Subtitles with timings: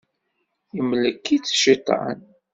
[0.75, 2.19] Yemlek-itt cciṭan.